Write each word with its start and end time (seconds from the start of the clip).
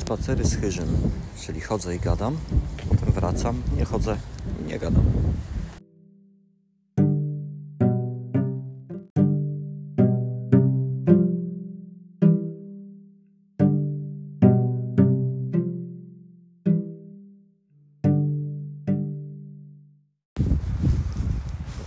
Spacery 0.00 0.44
z 0.44 0.56
chyżym, 0.56 0.88
czyli 1.40 1.60
chodzę 1.60 1.96
i 1.96 1.98
gadam, 1.98 2.36
potem 2.88 3.12
wracam, 3.12 3.62
nie 3.76 3.84
chodzę 3.84 4.16
i 4.60 4.64
nie 4.64 4.78
gadam. 4.78 5.04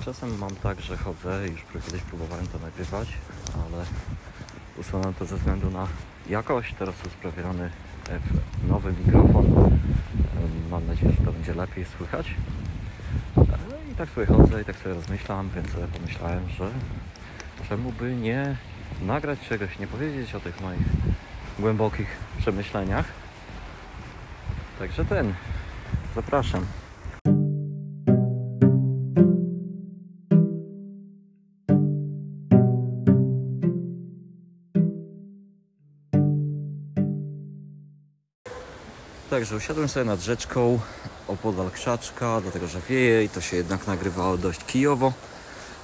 Czasem 0.06 0.38
mam 0.38 0.56
tak, 0.56 0.82
że 0.82 0.98
chodzę, 0.98 1.48
już 1.48 1.84
kiedyś 1.86 2.02
próbowałem 2.02 2.48
to 2.48 2.60
nagrywać, 2.60 3.08
ale 3.54 3.86
usunąłem 4.78 5.14
to 5.14 5.26
ze 5.26 5.38
względu 5.38 5.72
na 5.72 5.88
jakość. 6.30 6.76
Teraz 6.80 6.96
usprawiony 7.08 7.70
w 8.20 8.68
nowy 8.70 8.94
mikrofon. 8.94 9.80
Mam 10.72 10.88
nadzieję, 10.88 11.12
że 11.20 11.26
to 11.26 11.32
będzie 11.32 11.54
lepiej 11.54 11.86
słychać. 11.86 12.36
No 13.38 13.44
I 13.92 13.96
tak 13.96 14.10
sobie 14.10 14.26
chodzę 14.26 14.62
i 14.62 14.66
tak 14.66 14.76
sobie 14.76 14.96
rozmyślam, 14.96 15.50
więc 15.56 15.70
sobie 15.72 15.88
pomyślałem, 15.88 16.50
że 16.50 16.72
czemu 17.70 17.92
by 17.92 18.16
nie 18.16 18.56
nagrać 19.02 19.40
czegoś, 19.50 19.80
nie 19.80 19.88
powiedzieć 19.88 20.36
o 20.36 20.40
tych 20.40 20.62
moich 20.62 20.88
głębokich 21.60 22.08
przemyśleniach. 22.38 23.06
Także 24.80 25.06
ten, 25.06 25.34
zapraszam. 26.16 26.66
Także 39.44 39.56
usiadłem 39.56 39.90
sobie 39.90 40.06
nad 40.06 40.20
rzeczką 40.22 40.80
opodal 41.28 41.72
krzaczka, 41.72 42.42
dlatego 42.42 42.68
że 42.68 42.80
wieje 42.90 43.24
i 43.24 43.30
to 43.30 43.42
się 43.42 43.58
jednak 43.58 43.88
nagrywało 43.88 44.38
dość 44.38 44.66
kijowo. 44.66 45.14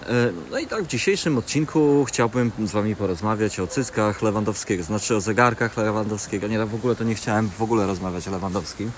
E, 0.03 0.07
No 0.51 0.59
i 0.59 0.67
tak 0.67 0.83
w 0.83 0.87
dzisiejszym 0.87 1.37
odcinku 1.37 2.05
chciałbym 2.07 2.51
z 2.65 2.71
Wami 2.71 2.95
porozmawiać 2.95 3.59
o 3.59 3.67
cyckach 3.67 4.21
Lewandowskiego, 4.21 4.83
znaczy 4.83 5.15
o 5.15 5.21
zegarkach 5.21 5.77
Lewandowskiego. 5.77 6.47
Nie, 6.47 6.65
w 6.65 6.75
ogóle 6.75 6.95
to 6.95 7.03
nie 7.03 7.15
chciałem 7.15 7.49
w 7.49 7.61
ogóle 7.61 7.87
rozmawiać 7.87 8.27
o 8.27 8.31
Lewandowskim. 8.31 8.91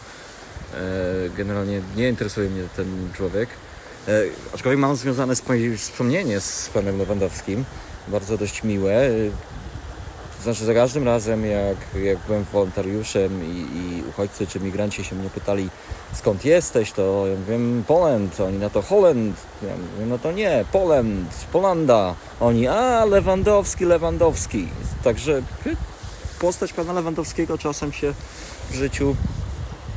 E, 0.73 0.77
Generalnie 1.37 1.81
nie 1.95 2.09
interesuje 2.09 2.49
mnie 2.49 2.63
ten 2.75 3.09
człowiek. 3.17 3.49
E, 4.07 4.11
Aczkolwiek 4.53 4.79
mam 4.79 4.95
związane 4.95 5.33
spo- 5.35 5.77
wspomnienie 5.77 6.39
z 6.39 6.69
panem 6.73 6.97
Lewandowskim, 6.97 7.65
bardzo 8.07 8.37
dość 8.37 8.63
miłe. 8.63 9.09
To 10.41 10.43
znaczy 10.43 10.65
za 10.65 10.73
każdym 10.73 11.03
razem 11.03 11.45
jak, 11.45 12.03
jak 12.03 12.17
byłem 12.27 12.43
wolontariuszem 12.43 13.43
i, 13.43 13.77
i 13.77 14.03
uchodźcy 14.09 14.47
czy 14.47 14.59
migranci 14.59 15.03
się 15.03 15.15
mnie 15.15 15.29
pytali 15.29 15.69
skąd 16.13 16.45
jesteś, 16.45 16.91
to 16.91 17.27
ja 17.27 17.37
mówię 17.37 17.83
Poland, 17.87 18.39
oni 18.39 18.57
na 18.57 18.69
to 18.69 18.81
Holend, 18.81 19.35
ja 19.63 19.69
mówię 19.69 20.05
no 20.05 20.19
to 20.19 20.31
nie, 20.31 20.65
Poland, 20.71 21.29
Polanda, 21.51 22.15
oni 22.39 22.67
a 22.67 23.05
Lewandowski, 23.05 23.85
Lewandowski. 23.85 24.67
Także 25.03 25.41
postać 26.39 26.73
pana 26.73 26.93
Lewandowskiego 26.93 27.57
czasem 27.57 27.91
się 27.91 28.13
w 28.69 28.75
życiu 28.75 29.15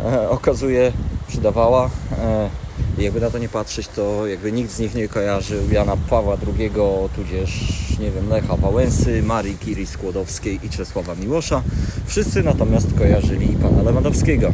e, 0.04 0.30
okazuje 0.30 0.92
przydawała. 1.28 1.90
E, 2.18 2.63
i 2.98 3.02
jakby 3.02 3.20
na 3.20 3.30
to 3.30 3.38
nie 3.38 3.48
patrzeć, 3.48 3.88
to 3.88 4.26
jakby 4.26 4.52
nikt 4.52 4.70
z 4.70 4.78
nich 4.78 4.94
nie 4.94 5.08
kojarzył 5.08 5.70
Jana 5.70 5.96
Pawła 5.96 6.36
II, 6.58 6.70
tudzież 7.16 7.74
nie 8.00 8.10
wiem, 8.10 8.28
Lecha 8.28 8.56
Wałęsy, 8.56 9.22
Marii 9.22 9.58
Curie 9.58 9.86
Skłodowskiej 9.86 10.60
i 10.62 10.70
Czesława 10.70 11.14
Miłosza. 11.14 11.62
Wszyscy 12.06 12.42
natomiast 12.42 12.86
kojarzyli 12.98 13.56
pana 13.62 13.82
Lewandowskiego. 13.82 14.52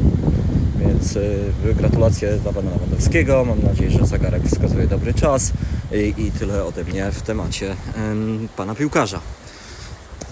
Więc 0.77 1.17
y, 1.17 1.53
gratulacje 1.77 2.37
dla 2.37 2.53
pana 2.53 2.71
Lewandowskiego. 2.71 3.45
Mam 3.45 3.63
nadzieję, 3.63 3.91
że 3.91 4.07
zegarek 4.07 4.43
wskazuje 4.43 4.87
dobry 4.87 5.15
czas. 5.15 5.53
I, 5.93 6.23
i 6.23 6.31
tyle 6.31 6.65
ode 6.65 6.85
mnie 6.85 7.11
w 7.13 7.23
temacie 7.23 7.77
em, 7.97 8.49
pana 8.57 8.75
piłkarza. 8.75 9.21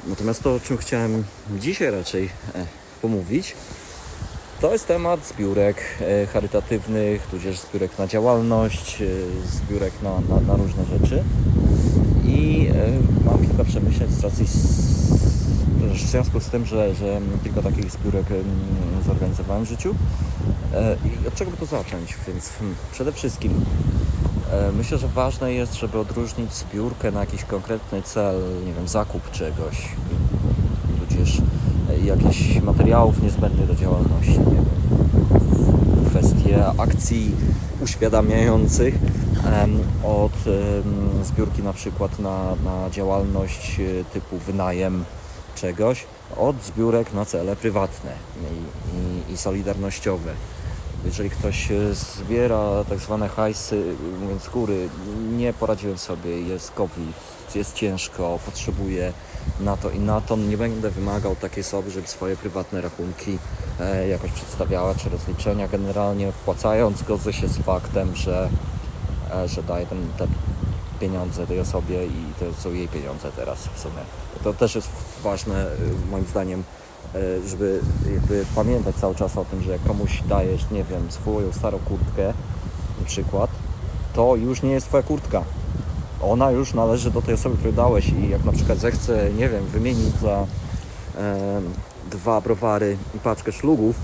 Natomiast 0.06 0.42
to, 0.42 0.54
o 0.54 0.60
czym 0.60 0.76
chciałem 0.76 1.24
dzisiaj 1.58 1.90
raczej 1.90 2.24
e, 2.24 2.66
pomówić, 3.02 3.54
to 4.60 4.72
jest 4.72 4.86
temat 4.86 5.26
zbiórek 5.26 5.76
e, 6.00 6.26
charytatywnych, 6.26 7.26
tudzież 7.26 7.60
zbiórek 7.60 7.98
na 7.98 8.06
działalność, 8.06 9.02
e, 9.02 9.06
zbiórek 9.46 9.92
na, 10.02 10.10
na, 10.34 10.40
na 10.40 10.56
różne 10.56 10.84
rzeczy. 10.84 11.24
I 12.24 12.68
e, 12.74 13.24
mam 13.24 13.46
kilka 13.46 13.64
przemyśleń 13.64 14.10
z 14.10 14.20
racji 14.20 14.46
w 15.94 16.10
związku 16.10 16.40
z 16.40 16.46
tym, 16.46 16.66
że, 16.66 16.94
że 16.94 17.20
kilka 17.44 17.62
takich 17.62 17.90
zbiórek 17.90 18.30
em, 18.30 18.44
zorganizowałem 19.06 19.64
w 19.64 19.68
życiu. 19.68 19.94
I 21.24 21.28
od 21.28 21.34
czego 21.34 21.50
by 21.50 21.56
to 21.56 21.66
zacząć? 21.66 22.16
Więc 22.26 22.48
hmm, 22.48 22.76
przede 22.92 23.12
wszystkim 23.12 23.64
myślę, 24.76 24.98
że 24.98 25.08
ważne 25.08 25.52
jest, 25.52 25.74
żeby 25.74 25.98
odróżnić 25.98 26.54
zbiórkę 26.54 27.12
na 27.12 27.20
jakiś 27.20 27.44
konkretny 27.44 28.02
cel, 28.02 28.42
nie 28.66 28.72
wiem, 28.72 28.88
zakup 28.88 29.30
czegoś, 29.30 29.88
tudzież 31.00 31.40
jakichś 32.04 32.60
materiałów 32.60 33.22
niezbędnych 33.22 33.66
do 33.66 33.74
działalności, 33.74 34.38
nie 34.38 34.44
wiem, 34.44 34.64
kwestie 36.10 36.66
akcji 36.78 37.30
uświadamiających 37.82 38.98
od 40.04 40.32
zbiórki 41.24 41.62
na 41.62 41.72
przykład 41.72 42.18
na, 42.18 42.54
na 42.64 42.90
działalność 42.90 43.80
e, 43.80 44.04
typu 44.04 44.38
wynajem 44.38 45.04
czegoś, 45.54 46.04
od 46.36 46.64
zbiórek 46.64 47.12
na 47.12 47.24
cele 47.24 47.56
prywatne 47.56 48.10
i, 48.40 49.30
i, 49.30 49.32
i 49.32 49.36
solidarnościowe. 49.36 50.32
Jeżeli 51.04 51.30
ktoś 51.30 51.70
e, 51.70 51.94
zbiera 51.94 52.84
tak 52.88 52.98
zwane 52.98 53.28
hajsy, 53.28 53.82
mówiąc 54.20 54.42
z 54.42 54.48
góry, 54.48 54.88
nie 55.36 55.52
poradziłem 55.52 55.98
sobie, 55.98 56.40
jest 56.40 56.70
COVID, 56.70 57.16
jest 57.54 57.74
ciężko, 57.74 58.38
potrzebuję 58.46 59.12
na 59.60 59.76
to 59.76 59.90
i 59.90 59.98
na 59.98 60.20
to, 60.20 60.36
nie 60.36 60.56
będę 60.56 60.90
wymagał 60.90 61.36
takiej 61.36 61.60
osoby, 61.60 61.90
żeby 61.90 62.08
swoje 62.08 62.36
prywatne 62.36 62.80
rachunki 62.80 63.38
e, 63.80 64.08
jakoś 64.08 64.30
przedstawiała, 64.30 64.94
czy 64.94 65.10
rozliczenia 65.10 65.68
generalnie, 65.68 66.32
wpłacając, 66.32 67.02
godzę 67.02 67.32
się 67.32 67.48
z 67.48 67.58
faktem, 67.58 68.16
że, 68.16 68.48
e, 69.34 69.48
że 69.48 69.62
daję 69.62 69.86
ten, 69.86 70.08
te 70.18 70.26
pieniądze 71.00 71.46
tej 71.46 71.60
osobie 71.60 72.06
i 72.06 72.32
to 72.40 72.62
są 72.62 72.72
jej 72.72 72.88
pieniądze 72.88 73.30
teraz 73.36 73.58
w 73.74 73.80
sumie. 73.80 74.02
To 74.44 74.52
też 74.52 74.74
jest 74.74 74.88
ważne 75.22 75.66
e, 75.66 75.76
moim 76.10 76.24
zdaniem, 76.26 76.64
żeby 77.46 77.80
jakby 78.12 78.44
pamiętać 78.54 78.96
cały 78.96 79.14
czas 79.14 79.36
o 79.36 79.44
tym, 79.44 79.62
że 79.62 79.72
jak 79.72 79.82
komuś 79.82 80.22
dajesz, 80.28 80.70
nie 80.70 80.84
wiem, 80.84 81.10
swoją 81.10 81.52
starą 81.52 81.78
kurtkę 81.78 82.34
na 83.00 83.06
przykład, 83.06 83.50
to 84.14 84.36
już 84.36 84.62
nie 84.62 84.70
jest 84.70 84.86
twoja 84.86 85.02
kurtka. 85.02 85.44
Ona 86.22 86.50
już 86.50 86.74
należy 86.74 87.10
do 87.10 87.22
tej 87.22 87.34
osoby, 87.34 87.56
której 87.56 87.74
dałeś 87.74 88.08
i 88.08 88.28
jak 88.28 88.44
na 88.44 88.52
przykład 88.52 88.78
zechce, 88.78 89.30
nie 89.38 89.48
wiem, 89.48 89.66
wymienić 89.66 90.14
za 90.22 90.46
e, 91.18 91.60
dwa 92.10 92.40
browary 92.40 92.96
i 93.14 93.18
paczkę 93.18 93.52
szlugów, 93.52 93.96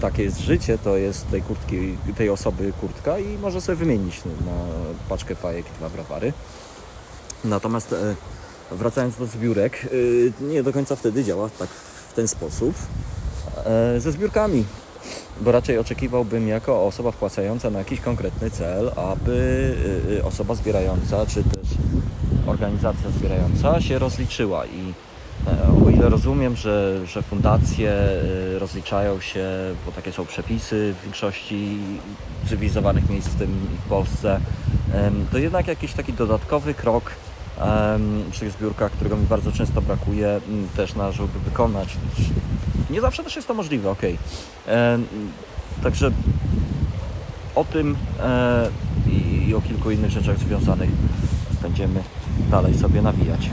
takie 0.00 0.22
jest 0.22 0.40
życie, 0.40 0.78
to 0.78 0.96
jest 0.96 1.30
tej 1.30 1.42
kurtki, 1.42 1.96
tej 2.16 2.30
osoby 2.30 2.72
kurtka 2.80 3.18
i 3.18 3.38
może 3.38 3.60
sobie 3.60 3.76
wymienić 3.76 4.24
na 4.24 4.52
paczkę 5.08 5.34
fajek 5.34 5.66
i 5.66 5.78
dwa 5.78 5.90
browary. 5.90 6.32
Natomiast 7.44 7.92
e, 7.92 8.14
wracając 8.70 9.16
do 9.16 9.26
zbiórek, 9.26 9.88
e, 10.40 10.44
nie 10.44 10.62
do 10.62 10.72
końca 10.72 10.96
wtedy 10.96 11.24
działa 11.24 11.50
tak 11.58 11.68
w 12.10 12.12
ten 12.12 12.28
sposób 12.28 12.74
e, 13.64 14.00
ze 14.00 14.12
zbiórkami. 14.12 14.64
Bo 15.40 15.52
raczej 15.52 15.78
oczekiwałbym 15.78 16.48
jako 16.48 16.86
osoba 16.86 17.10
wpłacająca 17.10 17.70
na 17.70 17.78
jakiś 17.78 18.00
konkretny 18.00 18.50
cel, 18.50 18.92
aby 18.96 19.32
y, 20.10 20.12
y, 20.12 20.24
osoba 20.24 20.54
zbierająca, 20.54 21.26
czy 21.26 21.44
też 21.44 21.68
organizacja 22.46 23.10
zbierająca 23.10 23.80
się 23.80 23.98
rozliczyła. 23.98 24.66
I 24.66 24.92
e, 25.46 25.86
o 25.86 25.90
ile 25.90 26.08
rozumiem, 26.08 26.56
że, 26.56 27.06
że 27.06 27.22
fundacje 27.22 27.92
y, 28.54 28.58
rozliczają 28.58 29.20
się, 29.20 29.48
bo 29.86 29.92
takie 29.92 30.12
są 30.12 30.26
przepisy 30.26 30.94
w 31.00 31.04
większości 31.04 31.78
cywilizowanych 32.48 33.10
miejsc, 33.10 33.28
w 33.28 33.38
tym 33.38 33.50
w 33.86 33.88
Polsce, 33.88 34.40
to 35.32 35.38
jednak 35.38 35.68
jakiś 35.68 35.92
taki 35.92 36.12
dodatkowy 36.12 36.74
krok 36.74 37.10
tych 38.40 38.50
zbiórkach, 38.50 38.92
którego 38.92 39.16
mi 39.16 39.26
bardzo 39.26 39.52
często 39.52 39.82
brakuje, 39.82 40.28
m, 40.28 40.68
też 40.76 40.94
należałoby 40.94 41.38
wykonać. 41.38 41.96
Nie 42.90 43.00
zawsze 43.00 43.24
też 43.24 43.36
jest 43.36 43.48
to 43.48 43.54
możliwe. 43.54 43.90
Em, 44.66 45.06
Także 45.82 46.10
o 47.54 47.64
tym 47.64 47.96
e, 48.20 48.68
i 49.46 49.54
o 49.54 49.60
kilku 49.60 49.90
innych 49.90 50.10
rzeczach 50.10 50.38
związanych 50.38 50.90
będziemy 51.62 52.02
dalej 52.50 52.78
sobie 52.78 53.02
nawijać. 53.02 53.50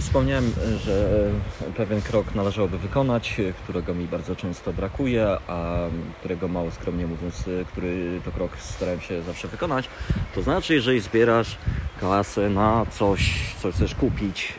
Wspomniałem, 0.00 0.52
że 0.84 1.30
pewien 1.76 2.02
krok 2.02 2.34
należałoby 2.34 2.78
wykonać, 2.78 3.40
którego 3.64 3.94
mi 3.94 4.04
bardzo 4.04 4.36
często 4.36 4.72
brakuje, 4.72 5.26
a 5.48 5.76
którego 6.18 6.48
mało 6.48 6.70
skromnie 6.70 7.06
mówiąc, 7.06 7.44
który 7.72 8.20
to 8.24 8.30
krok 8.30 8.56
starałem 8.58 9.00
się 9.00 9.22
zawsze 9.22 9.48
wykonać. 9.48 9.88
To 10.34 10.42
znaczy, 10.42 10.74
jeżeli 10.74 11.00
zbierasz 11.00 11.56
kasę 12.00 12.50
na 12.50 12.86
coś, 12.90 13.54
co 13.62 13.72
chcesz 13.72 13.94
kupić, 13.94 14.54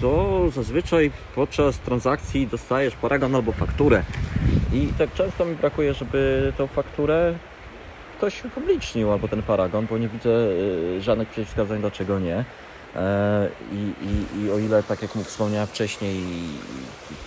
to 0.00 0.40
zazwyczaj 0.50 1.10
podczas 1.34 1.78
transakcji 1.78 2.46
dostajesz 2.46 2.94
paragon 2.94 3.34
albo 3.34 3.52
fakturę. 3.52 4.02
I 4.72 4.88
tak 4.98 5.14
często 5.14 5.44
mi 5.44 5.54
brakuje, 5.54 5.94
żeby 5.94 6.52
tą 6.58 6.66
fakturę 6.66 7.34
ktoś 8.18 8.44
upublicznił 8.44 9.12
albo 9.12 9.28
ten 9.28 9.42
paragon, 9.42 9.86
bo 9.90 9.98
nie 9.98 10.08
widzę 10.08 10.30
żadnych 11.00 11.28
przeciwwskazań, 11.28 11.80
dlaczego 11.80 12.18
nie. 12.18 12.44
I, 13.72 13.92
i, 14.06 14.42
I 14.42 14.50
o 14.50 14.58
ile, 14.58 14.82
tak 14.82 15.02
jak 15.02 15.10
wspomniałem 15.26 15.66
wcześniej, 15.66 16.22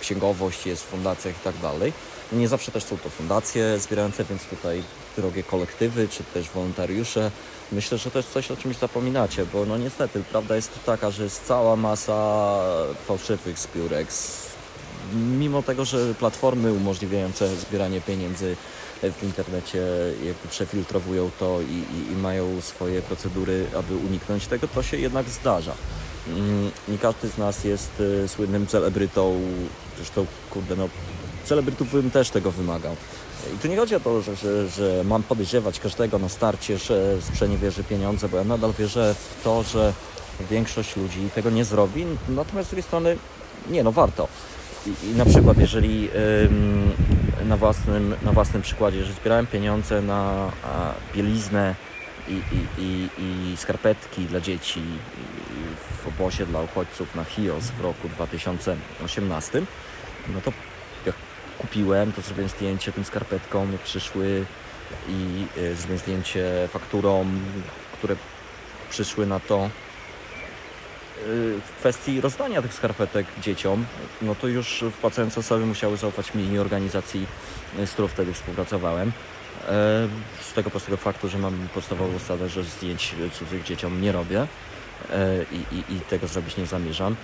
księgowość 0.00 0.66
jest 0.66 0.82
w 0.82 0.86
fundacjach 0.86 1.34
i 1.36 1.44
tak 1.44 1.58
dalej, 1.62 1.92
nie 2.32 2.48
zawsze 2.48 2.72
też 2.72 2.84
są 2.84 2.98
to 2.98 3.08
fundacje 3.08 3.78
zbierające, 3.78 4.24
więc 4.24 4.44
tutaj 4.44 4.82
drogie 5.16 5.42
kolektywy, 5.42 6.08
czy 6.08 6.24
też 6.24 6.50
wolontariusze. 6.50 7.30
Myślę, 7.72 7.98
że 7.98 8.10
jest 8.14 8.32
coś, 8.32 8.50
o 8.50 8.56
czymś 8.56 8.76
zapominacie, 8.76 9.46
bo 9.52 9.66
no 9.66 9.78
niestety 9.78 10.22
prawda 10.30 10.56
jest 10.56 10.70
taka, 10.86 11.10
że 11.10 11.24
jest 11.24 11.46
cała 11.46 11.76
masa 11.76 12.58
fałszywych 13.06 13.58
zbiórek. 13.58 14.08
Mimo 15.14 15.62
tego, 15.62 15.84
że 15.84 16.14
platformy 16.14 16.72
umożliwiające 16.72 17.56
zbieranie 17.56 18.00
pieniędzy 18.00 18.56
w 19.12 19.22
internecie 19.22 19.82
jakby 20.24 20.48
przefiltrowują 20.48 21.30
to 21.38 21.60
i, 21.60 21.96
i, 21.98 22.12
i 22.12 22.16
mają 22.16 22.60
swoje 22.60 23.02
procedury, 23.02 23.66
aby 23.78 23.96
uniknąć 23.96 24.46
tego, 24.46 24.68
to 24.68 24.82
się 24.82 24.96
jednak 24.96 25.28
zdarza. 25.28 25.74
Mm, 26.28 26.70
nie 26.88 26.98
każdy 26.98 27.28
z 27.28 27.38
nas 27.38 27.64
jest 27.64 28.00
y, 28.00 28.28
słynnym 28.28 28.66
celebrytą, 28.66 29.40
zresztą 29.96 30.26
kurde 30.50 30.76
no, 30.76 30.88
celebrytów 31.44 31.92
bym 31.92 32.10
też 32.10 32.30
tego 32.30 32.50
wymagał. 32.50 32.96
I 33.54 33.58
tu 33.58 33.68
nie 33.68 33.76
chodzi 33.76 33.94
o 33.94 34.00
to, 34.00 34.22
że, 34.22 34.36
że, 34.36 34.68
że 34.68 35.04
mam 35.04 35.22
podejrzewać 35.22 35.80
każdego 35.80 36.18
na 36.18 36.28
starcie, 36.28 36.78
że 36.78 37.22
sprzeniewierzy 37.22 37.84
pieniądze, 37.84 38.28
bo 38.28 38.36
ja 38.36 38.44
nadal 38.44 38.72
wierzę 38.78 39.14
w 39.14 39.44
to, 39.44 39.62
że 39.62 39.92
większość 40.50 40.96
ludzi 40.96 41.28
tego 41.34 41.50
nie 41.50 41.64
zrobi, 41.64 42.06
natomiast 42.28 42.68
z 42.68 42.70
drugiej 42.70 42.82
strony 42.82 43.16
nie, 43.70 43.84
no 43.84 43.92
warto. 43.92 44.28
I, 44.86 45.06
i 45.06 45.14
na 45.14 45.24
przykład 45.24 45.58
jeżeli 45.58 46.08
na, 47.48 47.56
własnym, 47.56 48.14
na 48.22 48.32
własnym 48.32 48.62
przykładzie, 48.62 49.04
że 49.04 49.12
zbierałem 49.12 49.46
pieniądze 49.46 50.02
na 50.02 50.50
bieliznę 51.14 51.74
i, 52.28 52.32
i, 52.32 52.82
i, 52.82 53.08
i 53.52 53.56
skarpetki 53.56 54.24
dla 54.24 54.40
dzieci 54.40 54.82
w 56.02 56.08
obozie 56.08 56.46
dla 56.46 56.60
uchodźców 56.60 57.14
na 57.14 57.24
Chios 57.24 57.64
w 57.64 57.80
roku 57.80 58.08
2018, 58.08 59.62
no 60.34 60.40
to 60.40 60.52
jak 61.06 61.14
kupiłem, 61.58 62.12
to 62.12 62.22
zrobiłem 62.22 62.48
zdjęcie 62.48 62.92
tym 62.92 63.04
skarpetkom, 63.04 63.78
przyszły 63.84 64.44
i 65.08 65.46
y, 65.58 65.74
zrobiłem 65.74 65.98
zdjęcie 65.98 66.68
fakturą, 66.72 67.26
które 67.92 68.16
przyszły 68.90 69.26
na 69.26 69.40
to 69.40 69.70
w 71.66 71.70
kwestii 71.78 72.20
rozdania 72.20 72.62
tych 72.62 72.74
skarpetek 72.74 73.26
dzieciom, 73.42 73.86
no 74.22 74.34
to 74.34 74.48
już 74.48 74.84
wpłacające 74.92 75.40
osoby 75.40 75.66
musiały 75.66 75.96
zaufać 75.96 76.34
mi 76.34 76.52
i 76.52 76.58
organizacji, 76.58 77.26
z 77.86 77.90
którą 77.90 78.08
wtedy 78.08 78.32
współpracowałem. 78.32 79.12
Z 80.40 80.52
tego 80.54 80.70
prostego 80.70 80.96
faktu, 80.96 81.28
że 81.28 81.38
mam 81.38 81.68
podstawową 81.74 82.12
zasadę, 82.18 82.48
że 82.48 82.64
zdjęć 82.64 83.14
cudzych 83.32 83.62
dzieciom 83.62 84.00
nie 84.00 84.12
robię 84.12 84.46
i, 85.52 85.74
i, 85.74 85.94
i 85.94 86.00
tego 86.00 86.26
zrobić 86.26 86.56
nie 86.56 86.66
zamierzam. 86.66 87.16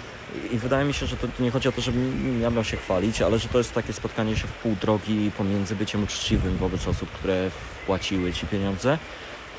I 0.51 0.59
wydaje 0.59 0.85
mi 0.85 0.95
się, 0.95 1.07
że 1.07 1.17
to 1.17 1.27
nie 1.41 1.51
chodzi 1.51 1.69
o 1.69 1.73
to, 1.73 1.81
żebym 1.81 2.41
ja 2.43 2.51
miał 2.51 2.65
się 2.65 2.77
chwalić, 2.77 3.23
ale 3.23 3.39
że 3.39 3.49
to 3.49 3.59
jest 3.59 3.75
takie 3.75 3.93
spotkanie 3.93 4.37
się 4.37 4.47
w 4.47 4.53
pół 4.53 4.77
drogi 4.81 5.31
pomiędzy 5.39 5.77
byciem 5.77 6.05
uczciwym 6.05 6.57
wobec 6.57 6.89
osób, 6.89 7.11
które 7.11 7.51
wpłaciły 7.51 8.33
Ci 8.33 8.47
pieniądze, 8.47 8.99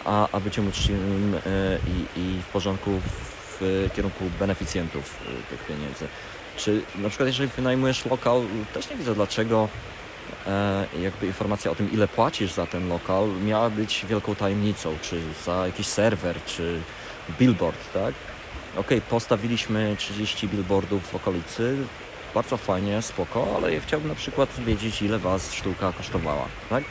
a, 0.06 0.28
a 0.32 0.40
byciem 0.40 0.68
uczciwym 0.68 1.36
i, 1.88 2.20
i 2.20 2.42
w 2.42 2.46
porządku 2.46 2.92
w 3.00 3.41
kierunku 3.96 4.24
beneficjentów 4.40 5.18
y, 5.22 5.50
tych 5.50 5.66
pieniędzy. 5.66 6.08
Czy 6.58 6.82
na 6.96 7.10
przykład 7.10 7.28
jeżeli 7.28 7.50
wynajmujesz 7.50 8.06
lokal, 8.06 8.42
też 8.74 8.90
nie 8.90 8.96
widzę 8.96 9.16
dlaczego 9.16 9.70
e, 10.48 10.86
jakby 11.02 11.28
informacja 11.28 11.72
o 11.72 11.76
tym, 11.76 11.92
ile 11.92 12.08
płacisz 12.08 12.54
za 12.54 12.68
ten 12.68 12.90
lokal, 12.90 13.28
miała 13.46 13.70
być 13.70 14.06
wielką 14.10 14.36
tajemnicą, 14.36 14.96
czy 15.02 15.22
za 15.46 15.66
jakiś 15.66 15.88
serwer, 15.88 16.36
czy 16.46 16.80
billboard, 17.40 17.94
tak? 17.94 18.14
Ok, 18.78 18.88
postawiliśmy 19.10 19.96
30 19.98 20.48
billboardów 20.48 21.08
w 21.08 21.16
okolicy, 21.16 21.78
bardzo 22.34 22.58
fajnie, 22.58 23.02
spoko, 23.02 23.48
ale 23.56 23.74
ja 23.74 23.82
chciałbym 23.82 24.10
na 24.10 24.16
przykład 24.16 24.50
wiedzieć, 24.66 25.02
ile 25.02 25.20
Was 25.20 25.54
sztuka 25.54 25.94
kosztowała, 25.94 26.46
tak? 26.70 26.84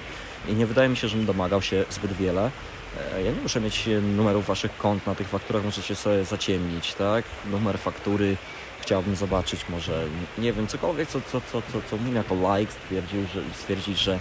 I 0.49 0.55
nie 0.55 0.67
wydaje 0.67 0.89
mi 0.89 0.97
się, 0.97 1.09
żebym 1.09 1.27
domagał 1.27 1.63
się 1.63 1.85
zbyt 1.91 2.13
wiele. 2.13 2.51
E, 2.99 3.23
ja 3.23 3.33
nie 3.33 3.41
muszę 3.41 3.61
mieć 3.61 3.89
e, 3.89 4.01
numerów 4.01 4.47
waszych 4.47 4.77
kont 4.77 5.07
na 5.07 5.15
tych 5.15 5.29
fakturach, 5.29 5.65
możecie 5.65 5.97
sobie 5.97 6.25
zaciemnić, 6.25 6.95
tak? 6.95 7.25
Numer 7.51 7.79
faktury 7.79 8.37
chciałbym 8.81 9.17
zobaczyć, 9.17 9.61
może 9.69 10.07
nie 10.39 10.53
wiem, 10.53 10.67
cokolwiek, 10.67 11.09
co, 11.09 11.21
co, 11.21 11.41
co, 11.53 11.63
co, 11.73 11.81
co 11.91 11.97
mi 11.97 12.15
jako 12.15 12.59
like 12.59 12.73
stwierdził, 12.73 13.21
że, 13.35 13.41
stwierdzić, 13.59 13.99
że 13.99 14.21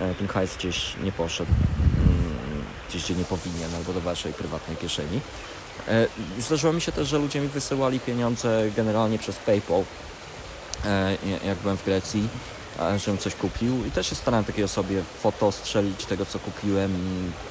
e, 0.00 0.14
ten 0.14 0.28
hajs 0.28 0.56
gdzieś 0.56 0.96
nie 1.04 1.12
poszedł, 1.12 1.50
mm, 1.96 2.64
gdzieś 2.88 3.04
gdzie 3.04 3.14
nie 3.14 3.24
powinien, 3.24 3.74
albo 3.74 3.92
do 3.92 4.00
waszej 4.00 4.32
prywatnej 4.32 4.76
kieszeni. 4.76 5.20
Zdarzyło 6.38 6.72
mi 6.72 6.80
się 6.80 6.92
też, 6.92 7.08
że 7.08 7.18
ludzie 7.18 7.40
mi 7.40 7.48
wysyłali 7.48 8.00
pieniądze 8.00 8.70
generalnie 8.76 9.18
przez 9.18 9.36
PayPal, 9.36 9.84
jak 11.44 11.58
byłem 11.58 11.76
w 11.76 11.84
Grecji 11.84 12.28
żebym 12.96 13.18
coś 13.18 13.34
kupił 13.34 13.86
i 13.86 13.90
też 13.90 14.08
się 14.08 14.14
starałem 14.14 14.44
takiej 14.44 14.64
osobie 14.64 15.02
foto 15.22 15.52
strzelić 15.52 16.06
tego 16.06 16.26
co 16.26 16.38
kupiłem, 16.38 16.92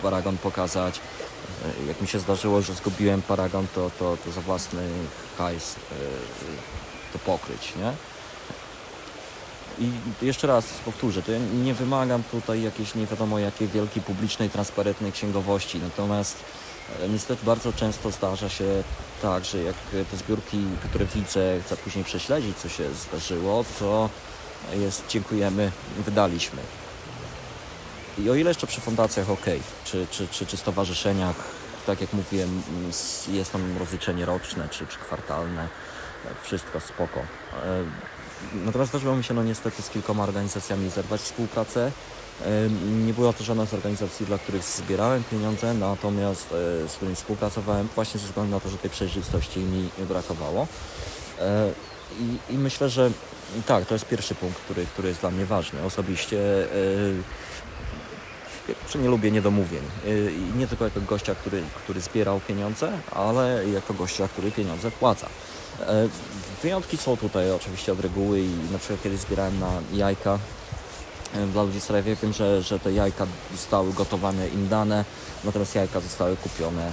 paragon 0.01 0.37
pokazać. 0.37 1.01
E, 1.65 1.87
jak 1.87 2.01
mi 2.01 2.07
się 2.07 2.19
zdarzyło, 2.19 2.61
że 2.61 2.73
zgubiłem 2.73 3.21
paragon, 3.21 3.67
to, 3.75 3.91
to, 3.99 4.17
to 4.25 4.31
za 4.31 4.41
własny 4.41 4.81
hajs 5.37 5.75
e, 5.75 5.77
to 7.13 7.19
pokryć, 7.19 7.73
nie? 7.75 7.93
I 9.85 9.91
jeszcze 10.25 10.47
raz 10.47 10.65
powtórzę, 10.85 11.21
to 11.21 11.31
ja 11.31 11.39
nie 11.63 11.73
wymagam 11.73 12.23
tutaj 12.23 12.61
jakiejś 12.61 12.95
nie 12.95 13.05
wiadomo 13.05 13.39
jakiej 13.39 13.67
wielkiej 13.67 14.03
publicznej, 14.03 14.49
transparentnej 14.49 15.11
księgowości, 15.11 15.79
natomiast 15.79 16.37
e, 17.03 17.09
niestety 17.09 17.45
bardzo 17.45 17.73
często 17.73 18.11
zdarza 18.11 18.49
się 18.49 18.83
tak, 19.21 19.45
że 19.45 19.63
jak 19.63 19.75
te 20.11 20.17
zbiórki, 20.17 20.63
które 20.89 21.05
widzę, 21.05 21.61
chcę 21.65 21.77
później 21.77 22.05
prześledzić, 22.05 22.57
co 22.57 22.69
się 22.69 22.83
zdarzyło, 22.93 23.65
to 23.79 24.09
jest 24.73 25.03
dziękujemy, 25.09 25.71
wydaliśmy. 25.97 26.61
I 28.17 28.29
o 28.29 28.35
ile 28.35 28.49
jeszcze 28.49 28.67
przy 28.67 28.81
fundacjach 28.81 29.29
ok, 29.29 29.45
czy, 29.85 30.07
czy, 30.11 30.27
czy, 30.27 30.45
czy 30.45 30.57
stowarzyszeniach, 30.57 31.35
tak 31.85 32.01
jak 32.01 32.13
mówiłem, 32.13 32.61
jest 33.27 33.51
tam 33.51 33.77
rozliczenie 33.77 34.25
roczne 34.25 34.67
czy, 34.69 34.87
czy 34.87 34.97
kwartalne, 34.97 35.67
wszystko 36.43 36.79
spoko. 36.79 37.19
E, 37.19 37.83
natomiast 38.65 38.91
zdarzyło 38.91 39.15
mi 39.15 39.23
się 39.23 39.33
no 39.33 39.43
niestety 39.43 39.81
z 39.81 39.89
kilkoma 39.89 40.23
organizacjami 40.23 40.89
zerwać 40.89 41.21
współpracę. 41.21 41.91
E, 42.45 42.69
nie 43.05 43.13
była 43.13 43.33
to 43.33 43.43
żadna 43.43 43.65
z 43.65 43.73
organizacji, 43.73 44.25
dla 44.25 44.37
których 44.37 44.63
zbierałem 44.63 45.23
pieniądze, 45.23 45.73
natomiast 45.73 46.51
e, 46.51 46.89
z 46.89 46.93
którymi 46.93 47.15
współpracowałem 47.15 47.89
właśnie 47.95 48.19
ze 48.19 48.27
względu 48.27 48.51
na 48.51 48.59
to, 48.59 48.69
że 48.69 48.77
tej 48.77 48.89
przejrzystości 48.89 49.59
mi 49.59 49.89
brakowało. 50.07 50.67
I, 52.19 52.53
i 52.53 52.57
myślę, 52.57 52.89
że 52.89 53.11
tak, 53.65 53.85
to 53.85 53.95
jest 53.95 54.05
pierwszy 54.05 54.35
punkt, 54.35 54.59
który, 54.59 54.85
który 54.85 55.07
jest 55.07 55.21
dla 55.21 55.31
mnie 55.31 55.45
ważny. 55.45 55.83
Osobiście 55.83 56.35
yy, 58.95 59.01
nie 59.01 59.07
lubię 59.07 59.31
niedomówień. 59.31 59.81
Yy, 60.05 60.31
nie 60.57 60.67
tylko 60.67 60.85
jako 60.85 61.01
gościa, 61.01 61.35
który, 61.35 61.63
który 61.83 62.01
zbierał 62.01 62.39
pieniądze, 62.39 62.91
ale 63.11 63.69
jako 63.69 63.93
gościa, 63.93 64.27
który 64.27 64.51
pieniądze 64.51 64.91
wpłaca. 64.91 65.29
Yy, 65.79 65.85
wyjątki 66.63 66.97
są 66.97 67.17
tutaj 67.17 67.51
oczywiście 67.51 67.91
od 67.91 67.99
reguły 67.99 68.39
i 68.41 68.71
na 68.71 68.79
przykład 68.79 69.01
kiedy 69.03 69.17
zbierałem 69.17 69.59
na 69.59 69.71
jajka 69.93 70.39
dla 71.53 71.63
ludzi 71.63 71.81
z 71.81 71.89
Rewie, 71.89 72.15
wiem, 72.15 72.33
że, 72.33 72.61
że 72.61 72.79
te 72.79 72.93
jajka 72.93 73.27
zostały 73.51 73.93
gotowane 73.93 74.47
im 74.47 74.67
dane, 74.67 75.05
natomiast 75.43 75.75
jajka 75.75 75.99
zostały 75.99 76.37
kupione 76.37 76.91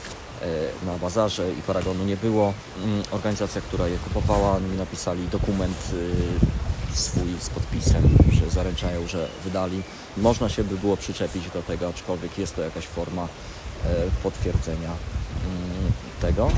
na 0.87 0.99
bazarze 0.99 1.53
i 1.53 1.63
paragonu 1.63 2.05
nie 2.05 2.17
było. 2.17 2.55
Mm, 2.85 3.03
organizacja, 3.11 3.61
która 3.61 3.89
je 3.89 3.99
kupowała, 3.99 4.61
mi 4.61 4.77
napisali 4.77 5.29
dokument 5.29 5.77
y, 5.93 6.97
swój 6.97 7.35
z 7.41 7.49
podpisem, 7.49 8.03
że 8.33 8.51
zaręczają, 8.51 9.07
że 9.07 9.29
wydali. 9.45 9.83
Można 10.17 10.49
się 10.49 10.65
by 10.65 10.77
było 10.77 10.97
przyczepić 10.97 11.51
do 11.51 11.63
tego, 11.63 11.89
aczkolwiek 11.89 12.39
jest 12.39 12.57
to 12.57 12.63
jakaś 12.63 12.87
forma 12.87 13.23
e, 13.23 13.89
potwierdzenia 14.23 14.91
mm, 14.91 15.93
tego. 16.21 16.51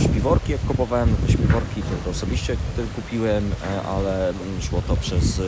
E, 0.00 0.04
śpiworki 0.04 0.52
jak 0.52 0.60
kupowałem, 0.60 1.16
to 1.26 1.32
śpiworki 1.32 1.82
osobiście 2.10 2.56
kupiłem, 2.96 3.50
ale 3.88 4.32
szło 4.60 4.82
to 4.88 4.96
przez 4.96 5.40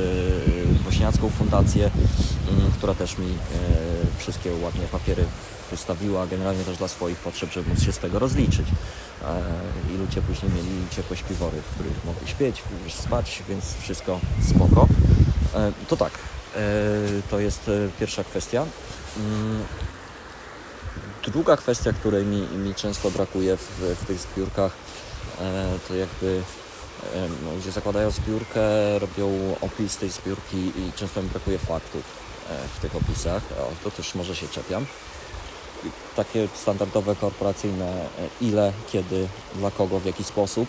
Bośniacką 0.84 1.30
Fundację, 1.30 1.90
mm, 2.50 2.70
która 2.72 2.94
też 2.94 3.18
mi 3.18 3.26
wszystkie 4.18 4.50
ładnie 4.62 4.86
papiery 4.92 5.24
wystawiła 5.70 6.26
generalnie 6.26 6.64
też 6.64 6.76
dla 6.76 6.88
swoich 6.88 7.16
potrzeb, 7.16 7.52
żeby 7.52 7.70
móc 7.70 7.82
się 7.82 7.92
z 7.92 7.98
tego 7.98 8.18
rozliczyć. 8.18 8.66
e, 9.22 9.94
i 9.94 9.98
ludzie 9.98 10.22
później 10.22 10.52
mieli 10.52 10.88
ciepłe 10.90 11.16
śpiwory, 11.16 11.62
w 11.62 11.74
których 11.74 12.04
mogli 12.04 12.28
śpieć, 12.28 12.62
spać, 12.88 13.42
więc 13.48 13.74
wszystko 13.74 14.20
spoko. 14.54 14.88
E, 15.54 15.72
to 15.88 15.96
tak, 15.96 16.12
e, 16.56 16.58
to 17.30 17.40
jest 17.40 17.68
e, 17.68 17.88
pierwsza 18.00 18.24
kwestia. 18.24 18.64
Druga 21.32 21.56
kwestia, 21.56 21.92
której 21.92 22.26
mi, 22.26 22.40
mi 22.58 22.74
często 22.74 23.10
brakuje 23.10 23.56
w, 23.56 23.80
w 23.80 24.06
tych 24.06 24.18
zbiórkach, 24.18 24.72
e, 25.40 25.78
to 25.88 25.94
jakby 25.94 26.42
e, 27.14 27.28
no, 27.44 27.54
ludzie 27.54 27.72
zakładają 27.72 28.10
zbiórkę, 28.10 28.60
robią 28.98 29.56
opis 29.60 29.96
tej 29.96 30.10
zbiórki 30.10 30.56
i 30.56 30.92
często 30.96 31.22
mi 31.22 31.28
brakuje 31.28 31.58
faktów 31.58 32.02
e, 32.50 32.68
w 32.76 32.80
tych 32.80 32.96
opisach. 32.96 33.42
O, 33.58 33.84
to 33.84 33.90
też 33.90 34.14
może 34.14 34.36
się 34.36 34.48
czepiam. 34.48 34.86
Takie 36.16 36.48
standardowe, 36.54 37.16
korporacyjne, 37.16 38.08
ile, 38.40 38.72
kiedy, 38.92 39.28
dla 39.54 39.70
kogo, 39.70 40.00
w 40.00 40.06
jaki 40.06 40.24
sposób, 40.24 40.68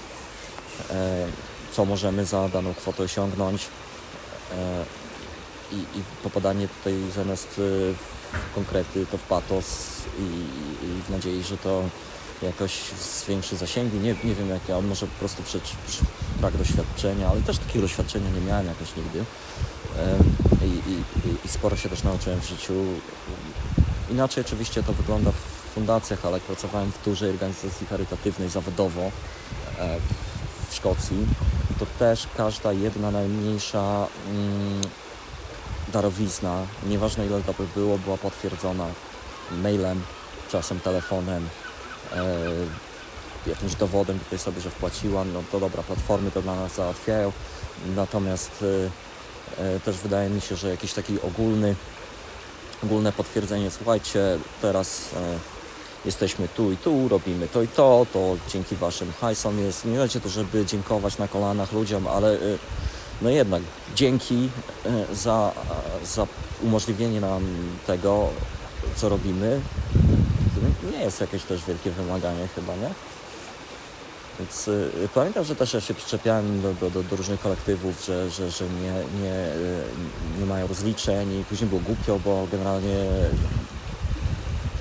co 1.72 1.86
możemy 1.86 2.26
za 2.26 2.50
daną 2.50 2.74
kwotę 2.74 3.04
osiągnąć 3.04 3.68
i, 5.72 5.76
i 5.76 6.04
popadanie 6.24 6.68
tutaj 6.68 6.94
zamiast 7.16 7.48
e, 7.48 7.54
w 7.94 8.56
konkrety 8.56 9.06
to 9.12 9.18
w 9.18 9.22
patos 9.22 9.66
i, 10.20 10.24
i 10.86 11.02
w 11.02 11.10
nadziei, 11.10 11.44
że 11.44 11.58
to 11.58 11.84
jakoś 12.42 12.82
zwiększy 13.24 13.58
zasięgi. 13.58 13.98
Nie, 14.00 14.16
nie 14.24 14.36
wiem 14.36 14.50
jak 14.50 14.70
ja, 14.70 14.82
może 14.82 15.08
po 15.08 15.20
prostu 15.20 15.44
przed, 15.44 15.64
przy, 15.64 16.04
brak 16.40 16.58
doświadczenia, 16.58 17.30
ale 17.30 17.42
też 17.42 17.58
takiego 17.58 17.82
doświadczenia 17.82 18.30
nie 18.30 18.42
miałem 18.42 18.68
jakoś 18.68 18.96
nigdy. 18.96 19.24
I, 20.62 20.66
i, 20.92 20.94
i- 21.46 21.48
sporo 21.48 21.76
się 21.78 21.90
też 21.90 22.04
nauczyłem 22.04 22.42
w 22.42 22.46
życiu. 22.50 22.74
Inaczej 24.12 24.44
oczywiście 24.46 24.84
to 24.84 24.94
wygląda 24.94 25.32
w 25.32 25.74
fundacjach, 25.76 26.26
ale 26.26 26.40
pracowałem 26.40 26.92
w 26.92 27.06
dużej 27.06 27.30
organizacji 27.30 27.88
charytatywnej 27.88 28.50
zawodowo 28.50 29.02
e, 29.02 29.12
w 30.70 30.76
Szkocji, 30.76 31.18
to 31.80 31.86
też 32.00 32.28
każda 32.38 32.74
jedna 32.74 33.12
najmniejsza 33.12 34.08
mm, 34.30 34.82
darowizna, 35.94 36.66
nieważne 36.88 37.26
ile 37.26 37.42
to 37.42 37.54
by 37.54 37.68
było, 37.76 37.98
była 37.98 38.18
potwierdzona 38.18 38.86
mailem, 39.52 40.02
czasem 40.52 40.80
telefonem, 40.80 41.50
e, 42.16 42.26
jakimś 43.48 43.76
dowodem 43.76 44.20
tutaj 44.20 44.40
sobie, 44.40 44.62
że 44.62 44.70
wpłaciłam, 44.70 45.34
no 45.34 45.44
to 45.52 45.60
dobra, 45.60 45.84
platformy 45.84 46.32
to 46.32 46.42
dla 46.42 46.56
nas 46.56 46.76
załatwiają, 46.76 47.32
natomiast 47.96 48.66
e, 49.58 49.64
e, 49.64 49.80
też 49.80 49.98
wydaje 49.98 50.30
mi 50.30 50.42
się, 50.42 50.56
że 50.56 50.70
jakiś 50.70 50.94
taki 50.94 51.22
ogólny, 51.22 51.76
ogólne 52.84 53.12
potwierdzenie, 53.12 53.72
słuchajcie, 53.72 54.40
teraz 54.62 55.10
e, 55.16 55.40
jesteśmy 56.06 56.48
tu 56.48 56.72
i 56.72 56.78
tu, 56.78 57.08
robimy 57.08 57.48
to 57.48 57.62
i 57.62 57.68
to, 57.68 58.06
to 58.14 58.38
dzięki 58.50 58.76
Waszym 58.76 59.14
hajsom 59.22 59.60
jest, 59.60 59.86
nie 59.86 60.02
o 60.02 60.08
to, 60.08 60.30
żeby 60.30 60.66
dziękować 60.66 61.18
na 61.18 61.28
kolanach 61.28 61.72
ludziom, 61.72 62.08
ale 62.08 62.34
e, 62.34 62.40
no 63.22 63.30
jednak 63.30 63.62
dzięki 63.96 64.50
e, 64.86 65.16
za, 65.16 65.52
za 66.06 66.28
umożliwienie 66.62 67.22
nam 67.22 67.44
tego, 67.88 68.30
co 68.96 69.10
robimy. 69.10 69.62
Nie 70.92 71.04
jest 71.04 71.22
jakieś 71.22 71.44
też 71.44 71.66
wielkie 71.66 71.92
wymaganie 71.92 72.48
chyba, 72.56 72.76
nie? 72.76 72.90
Więc 74.40 74.68
y, 74.68 75.10
pamiętam, 75.14 75.44
że 75.44 75.56
też 75.56 75.74
ja 75.74 75.82
się 75.82 75.94
przyczepiałem 75.94 76.62
do, 76.62 76.74
do, 76.74 77.04
do, 77.04 77.16
różnych 77.16 77.40
kolektywów, 77.40 78.06
że, 78.06 78.30
że, 78.30 78.52
że 78.52 78.66
nie, 78.66 79.22
nie, 79.22 79.34
y, 79.34 80.40
nie 80.40 80.46
mają 80.46 80.68
rozliczeń 80.68 81.40
i 81.40 81.44
później 81.44 81.70
było 81.70 81.82
głupio, 81.82 82.20
bo 82.26 82.48
generalnie 82.52 83.06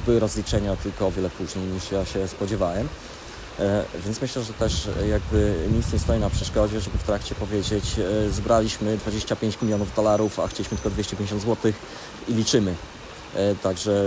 były 0.07 0.21
rozliczenia 0.21 0.76
tylko 0.76 1.07
o 1.07 1.11
wiele 1.11 1.30
później 1.30 1.64
niż 1.64 1.90
ja 1.90 2.04
się 2.04 2.28
spodziewałem. 2.28 2.88
E, 3.60 3.84
Więc 4.04 4.20
myślę, 4.20 4.42
że 4.42 4.52
też 4.52 4.88
e, 5.02 5.08
jakby 5.08 5.54
nic 5.72 5.92
nie 5.92 5.98
stoi 5.98 6.18
na 6.18 6.30
przeszkodzie, 6.30 6.80
żeby 6.80 6.98
w 6.98 7.02
trakcie 7.02 7.34
powiedzieć, 7.34 7.84
e, 7.98 8.30
zbraliśmy 8.30 8.96
25 8.96 9.62
milionów 9.62 9.94
dolarów, 9.94 10.40
a 10.40 10.48
chcieliśmy 10.48 10.76
tylko 10.76 10.90
250 10.90 11.42
zł 11.42 11.72
i 12.28 12.34
liczymy. 12.34 12.74
Także 13.62 14.04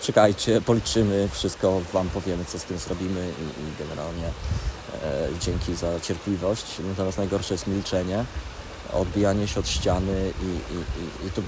czekajcie, 0.00 0.60
policzymy, 0.60 1.28
wszystko 1.32 1.80
Wam 1.92 2.08
powiemy, 2.08 2.44
co 2.44 2.58
z 2.58 2.64
tym 2.64 2.78
zrobimy 2.78 3.28
i, 3.40 3.82
generalnie 3.82 4.30
dzięki 5.40 5.74
za 5.74 6.00
cierpliwość. 6.00 6.64
Natomiast 6.88 7.18
najgorsze 7.18 7.54
jest 7.54 7.66
milczenie, 7.66 8.24
odbijanie 8.92 9.48
się 9.48 9.60
od 9.60 9.68
ściany 9.68 10.32
i, 10.42 10.44
i, 10.44 10.78
i, 10.78 11.26
i 11.26 11.30
to 11.30 11.42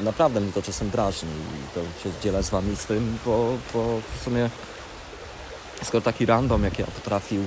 naprawdę 0.00 0.40
mnie 0.40 0.52
to 0.52 0.62
czasem 0.62 0.90
drażni 0.90 1.28
i 1.28 1.74
to 1.74 1.80
się 1.80 2.14
dzielę 2.22 2.42
z 2.42 2.50
Wami 2.50 2.76
z 2.76 2.84
tym, 2.84 3.18
bo, 3.24 3.56
bo 3.74 4.00
w 4.20 4.24
sumie 4.24 4.50
skoro 5.82 6.00
taki 6.00 6.26
random 6.26 6.64
jak 6.64 6.78
ja 6.78 6.86
potrafił 6.86 7.42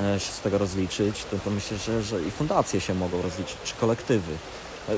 e, 0.00 0.20
się 0.20 0.32
z 0.32 0.40
tego 0.40 0.58
rozliczyć, 0.58 1.24
to, 1.30 1.38
to 1.44 1.50
myślę, 1.50 1.78
że, 1.78 2.02
że 2.02 2.22
i 2.22 2.30
fundacje 2.30 2.80
się 2.80 2.94
mogą 2.94 3.22
rozliczyć, 3.22 3.56
czy 3.64 3.74
kolektywy. 3.74 4.32
E, 4.88 4.92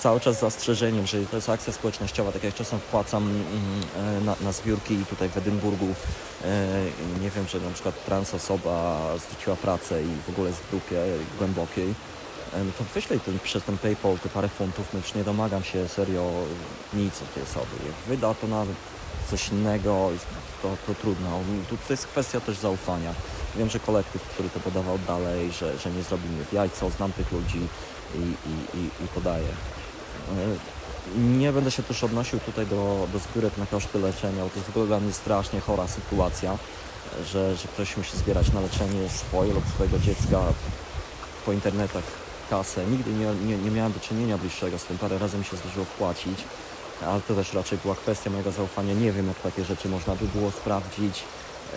Cały 0.00 0.20
czas 0.20 0.36
z 0.36 0.40
zastrzeżeniem, 0.40 1.06
że 1.06 1.26
to 1.26 1.36
jest 1.36 1.48
akcja 1.48 1.72
społecznościowa, 1.72 2.32
tak 2.32 2.44
jak 2.44 2.54
czasem 2.54 2.78
wpłacam 2.78 3.22
mm, 3.22 4.18
e, 4.18 4.24
na, 4.24 4.36
na 4.40 4.52
zbiórki 4.52 5.04
tutaj 5.10 5.28
w 5.28 5.36
Edynburgu, 5.36 5.94
nie 7.20 7.30
wiem, 7.30 7.48
że 7.48 7.60
na 7.60 7.70
przykład 7.70 8.04
trans 8.04 8.34
osoba 8.34 9.00
straciła 9.18 9.56
pracę 9.56 10.02
i 10.02 10.08
w 10.26 10.28
ogóle 10.28 10.48
jest 10.48 10.60
w 10.60 10.70
dupie 10.70 10.96
głębokiej, 11.38 11.94
e, 12.54 12.64
to 12.78 12.84
wyślej 12.94 13.20
ten, 13.20 13.38
przez 13.38 13.64
ten 13.64 13.78
PayPal 13.78 14.18
te 14.18 14.28
parę 14.28 14.48
funtów, 14.48 14.86
no 14.92 14.98
już 14.98 15.14
nie 15.14 15.24
domagam 15.24 15.64
się 15.64 15.88
serio 15.88 16.30
nic 16.94 17.22
od 17.22 17.34
tej 17.34 17.42
osoby. 17.42 17.76
Jak 17.86 17.94
wyda 18.08 18.34
to 18.34 18.46
na 18.46 18.64
coś 19.30 19.48
innego, 19.48 20.08
to, 20.62 20.76
to 20.86 20.94
trudno. 20.94 21.40
Tu 21.70 21.76
to 21.76 21.92
jest 21.92 22.06
kwestia 22.06 22.40
też 22.40 22.56
zaufania. 22.58 23.14
Wiem, 23.56 23.70
że 23.70 23.80
kolektyw, 23.80 24.22
który 24.22 24.50
to 24.50 24.60
podawał 24.60 24.98
dalej, 24.98 25.52
że, 25.52 25.78
że 25.78 25.90
nie 25.90 26.02
zrobi 26.02 26.28
mnie 26.28 26.44
w 26.44 26.52
jajco, 26.52 26.90
znam 26.90 27.12
tych 27.12 27.32
ludzi 27.32 27.66
i, 28.14 28.18
i, 28.18 28.78
i, 28.78 29.04
i 29.04 29.08
podaję. 29.14 29.48
E, 29.48 31.18
Nie 31.18 31.52
będę 31.52 31.70
się 31.70 31.82
też 31.82 32.04
odnosił 32.04 32.38
tutaj 32.40 32.66
do, 32.66 33.08
do 33.12 33.18
zbiórek 33.18 33.58
na 33.58 33.66
koszty 33.66 33.98
leczenia, 33.98 34.44
bo 34.44 34.50
to 34.50 34.56
jest 34.56 34.66
w 34.66 34.70
ogóle 34.70 34.86
dla 34.86 35.00
mnie 35.00 35.12
strasznie 35.12 35.60
chora 35.60 35.88
sytuacja, 35.88 36.58
że, 37.32 37.56
że 37.56 37.68
ktoś 37.68 37.96
musi 37.96 38.16
zbierać 38.16 38.52
na 38.52 38.60
leczenie 38.60 39.08
swoje 39.08 39.54
lub 39.54 39.64
swojego 39.74 39.98
dziecka 39.98 40.40
po 41.46 41.52
internetach 41.52 42.04
kasę. 42.50 42.86
Nigdy 42.86 43.10
nie, 43.12 43.34
nie, 43.46 43.56
nie 43.58 43.70
miałem 43.70 43.92
do 43.92 44.00
czynienia 44.00 44.38
bliższego 44.38 44.78
z 44.78 44.84
tym, 44.84 44.98
parę 44.98 45.18
razy 45.18 45.38
mi 45.38 45.44
się 45.44 45.56
zdarzyło 45.56 45.84
wpłacić, 45.84 46.38
ale 47.06 47.20
to 47.20 47.34
też 47.34 47.52
raczej 47.54 47.78
była 47.82 47.94
kwestia 47.94 48.30
mojego 48.30 48.50
zaufania. 48.52 48.94
Nie 48.94 49.12
wiem, 49.12 49.28
jak 49.28 49.40
takie 49.40 49.64
rzeczy 49.64 49.88
można 49.88 50.14
by 50.14 50.28
było 50.28 50.50
sprawdzić. 50.50 51.22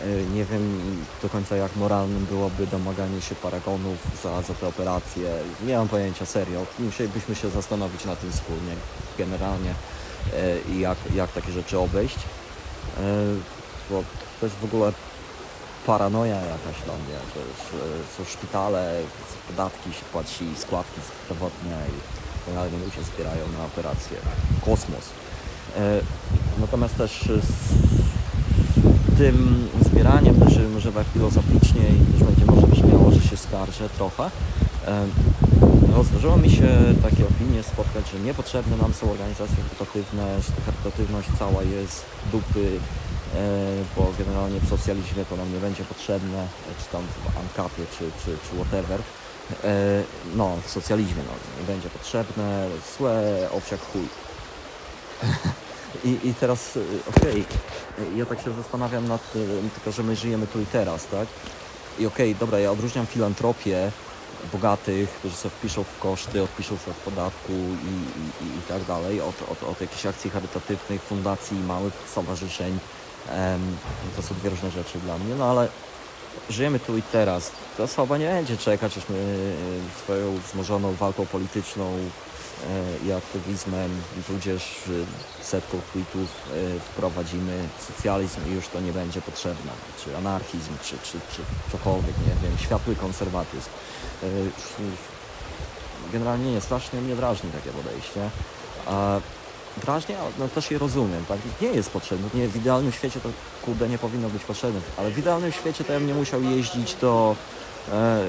E, 0.04 0.08
Nie 0.34 0.46
wiem 0.46 0.82
do 1.22 1.30
końca, 1.30 1.56
jak 1.56 1.76
moralnym 1.76 2.26
byłoby 2.26 2.68
domaganie 2.68 3.22
się 3.22 3.36
paragonów 3.36 3.98
za, 4.24 4.42
za 4.42 4.54
te 4.54 4.68
operacje. 4.68 5.32
Nie 5.66 5.78
mam 5.78 5.88
pojęcia, 5.88 6.26
serio. 6.26 6.66
Musielibyśmy 6.80 7.36
się 7.36 7.50
zastanowić 7.50 8.06
na 8.06 8.16
tym 8.16 8.32
wspólnie, 8.32 8.76
generalnie, 9.18 9.74
e, 10.34 10.60
i 10.72 10.80
jak, 10.80 10.98
jak 11.16 11.32
takie 11.32 11.52
rzeczy 11.52 11.80
obejść. 11.80 12.16
E, 12.98 13.02
Bo 13.90 14.04
to 14.40 14.46
jest 14.46 14.56
w 14.56 14.64
ogóle 14.66 14.92
paranoja 15.86 16.36
jakaś 16.36 16.82
dla 16.86 16.94
mnie, 16.94 17.18
że 17.36 17.42
są 18.18 18.32
szpitale, 18.32 19.02
podatki 19.48 19.94
się 19.94 20.06
płaci, 20.12 20.46
składki 20.58 21.02
zdrowotne 21.26 21.78
i 21.90 22.25
generalnie 22.46 22.78
ludzie 22.78 23.04
zbierają 23.16 23.44
na 23.58 23.66
operacje. 23.66 24.18
Kosmos. 24.66 25.06
E, 25.78 26.00
Natomiast 26.62 26.98
też 26.98 27.30
z 27.44 29.18
tym 29.18 29.68
zbieraniem 29.86 30.36
też 30.36 30.54
może 30.74 30.92
tak 30.92 31.08
filozoficznie 31.14 31.82
i 31.82 32.14
też 32.14 32.24
będzie 32.24 32.46
może 32.46 32.68
brzmiało, 32.68 33.12
że 33.12 33.22
się 33.22 33.38
skarżę 33.38 33.90
trochę. 33.90 34.24
E, 34.88 35.06
No, 35.92 36.04
zdarzyło 36.04 36.38
mi 36.38 36.50
się 36.52 36.68
takie 37.04 37.24
opinie 37.28 37.64
spotkać, 37.64 38.06
że 38.14 38.20
niepotrzebne 38.20 38.78
nam 38.78 38.94
są 38.94 39.12
organizacje 39.12 39.56
charytatywne, 39.64 40.42
że 40.42 40.52
ta 40.52 40.62
charytatywność 40.66 41.30
cała 41.40 41.64
jest 41.64 42.06
dupy, 42.32 42.66
e, 43.36 43.40
bo 43.96 44.12
generalnie 44.20 44.60
w 44.60 44.70
socjalizmie 44.70 45.26
to 45.26 45.36
nam 45.36 45.54
nie 45.54 45.60
będzie 45.60 45.84
potrzebne, 45.84 46.40
e, 46.44 46.72
czy 46.80 46.86
tam 46.92 47.02
w 47.02 47.38
ANCAP-ie, 47.40 47.86
czy, 47.98 48.04
czy, 48.26 48.32
czy 48.44 48.56
whatever. 48.56 49.00
E, 49.64 50.04
No, 50.36 50.58
w 50.66 50.70
socjalizmie 50.70 51.24
no, 51.28 51.62
nie 51.62 51.68
będzie 51.68 51.90
potrzebne, 51.90 52.68
złe, 52.98 53.50
owsiak 53.52 53.80
chuj. 53.80 54.08
I, 56.10 56.28
I 56.30 56.34
teraz, 56.34 56.76
y, 56.76 56.86
okej, 57.18 57.46
y, 58.00 58.18
ja 58.18 58.26
tak 58.26 58.42
się 58.42 58.54
zastanawiam 58.54 59.08
nad 59.08 59.32
tym, 59.32 59.70
tylko 59.76 59.92
że 59.92 60.04
my 60.04 60.16
żyjemy 60.16 60.48
tu 60.48 60.62
i 60.62 60.66
teraz, 60.66 61.08
tak? 61.08 61.28
I 62.00 62.06
okej, 62.06 62.36
dobra, 62.36 62.60
ja 62.60 62.72
odróżniam 62.72 63.06
filantropię 63.06 63.92
bogatych, 64.52 65.10
którzy 65.10 65.36
sobie 65.36 65.56
wpiszą 65.56 65.84
w 65.84 66.00
koszty, 66.00 66.44
odpiszą 66.44 66.78
sobie 66.78 66.92
od 66.92 67.14
podatku 67.14 67.52
i, 67.54 68.46
i, 68.46 68.48
i, 68.48 68.62
tak 68.68 68.84
dalej, 68.84 69.22
od, 69.22 69.42
od, 69.52 69.64
od 69.64 69.82
jakichś 69.82 70.06
akcji 70.06 70.30
charytatywnych, 70.30 71.02
fundacji, 71.02 71.58
małych 71.60 71.94
stowarzyszeń. 72.12 72.80
Em, 73.30 73.78
to 74.16 74.22
są 74.22 74.36
dwie 74.36 74.50
różne 74.50 74.72
rzeczy 74.72 75.00
dla 75.00 75.18
mnie, 75.18 75.36
no 75.36 75.46
ale 75.46 75.68
żyjemy 76.50 76.80
tu 76.80 76.98
i 76.98 77.02
teraz. 77.02 77.52
Ta 77.78 77.84
osoba 77.84 78.18
nie 78.18 78.30
będzie 78.30 78.58
czekać, 78.58 78.98
aż 78.98 79.10
my 79.10 79.54
swoją 80.04 80.38
wzmożoną 80.38 80.94
walką 80.94 81.26
polityczną 81.26 81.86
e, 81.94 83.08
i 83.08 83.12
aktywizmem, 83.12 84.02
tudzież 84.28 84.64
e, 85.42 85.44
setką 85.44 85.80
tweetów 85.92 86.30
e, 86.30 86.80
wprowadzimy 86.80 87.68
socjalizm 87.88 88.40
i 88.50 88.54
już 88.54 88.68
to 88.68 88.82
nie 88.82 88.94
będzie 88.94 89.22
potrzebne, 89.22 89.72
czy 90.04 90.18
anarchizm, 90.18 90.72
czy, 90.84 90.98
czy, 91.04 91.20
czy 91.36 91.42
cokolwiek, 91.72 92.18
nie 92.18 92.50
wiem, 92.50 92.58
światły 92.58 92.96
konserwatyzm. 92.96 93.70
E, 94.24 94.28
Generalnie 96.12 96.52
nie, 96.52 96.62
strasznie 96.62 97.02
mnie 97.02 97.16
drażni 97.16 97.50
takie 97.52 97.70
podejście. 97.70 98.30
A 98.88 99.20
drażni, 99.82 100.16
ale 100.16 100.30
no 100.40 100.48
też 100.48 100.72
je 100.72 100.78
rozumiem, 100.78 101.26
tak? 101.26 101.38
Nie 101.62 101.68
jest 101.68 101.90
potrzebne. 101.90 102.30
Nie, 102.34 102.48
w 102.48 102.56
idealnym 102.56 102.92
świecie 102.92 103.20
to 103.20 103.30
kurde 103.62 103.90
nie 103.90 103.98
powinno 103.98 104.30
być 104.30 104.44
potrzebne, 104.44 104.80
ale 104.98 105.12
w 105.12 105.18
idealnym 105.18 105.52
świecie 105.52 105.84
to 105.84 105.94
ja 105.94 106.00
bym 106.00 106.08
nie 106.08 106.14
musiał 106.14 106.44
jeździć 106.44 106.96
do 106.96 107.36
e, 107.92 108.26